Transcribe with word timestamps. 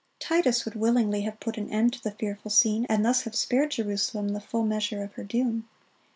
(45) 0.19 0.29
Titus 0.43 0.65
would 0.65 0.73
willingly 0.73 1.21
have 1.21 1.39
put 1.39 1.59
an 1.59 1.69
end 1.69 1.93
to 1.93 2.01
the 2.01 2.09
fearful 2.09 2.49
scene, 2.49 2.87
and 2.89 3.05
thus 3.05 3.21
have 3.21 3.35
spared 3.35 3.69
Jerusalem 3.69 4.29
the 4.29 4.41
full 4.41 4.63
measure 4.63 5.03
of 5.03 5.13
her 5.13 5.23
doom. 5.23 5.67